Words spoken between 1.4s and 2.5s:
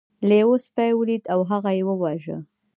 هغه یې وواژه.